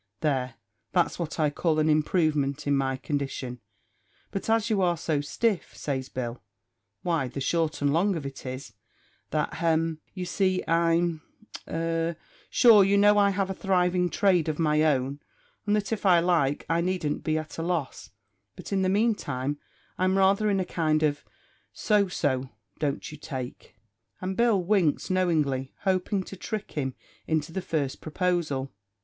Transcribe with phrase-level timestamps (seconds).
[0.21, 0.55] There,
[0.93, 3.59] that's what I call an improvement in my condition.
[4.31, 6.41] But as you are so stiff," says Bill,
[7.03, 8.73] "why, the short and long of it is
[9.29, 11.21] that hem you see I'm
[11.67, 12.17] tut
[12.49, 15.19] sure you know I have a thriving trade of my own,
[15.67, 18.09] and that if I like I needn't be at a loss;
[18.55, 19.59] but in the meantime
[19.99, 21.29] I'm rather in a kind of a
[21.73, 22.49] so so
[22.79, 23.75] don't you take?"
[24.19, 26.95] And Bill winked knowingly, hoping to trick him
[27.27, 28.71] into the first proposal.